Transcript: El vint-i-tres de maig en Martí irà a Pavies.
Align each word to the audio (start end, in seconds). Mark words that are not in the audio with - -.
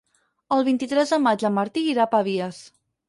El 0.55 0.63
vint-i-tres 0.69 1.13
de 1.15 1.19
maig 1.25 1.45
en 1.51 1.55
Martí 1.59 1.85
irà 1.93 2.07
a 2.07 2.11
Pavies. 2.15 2.65